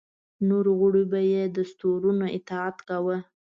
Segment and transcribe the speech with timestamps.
[0.47, 3.17] نورو غړو به یې دستورونو اطاعت کاوه.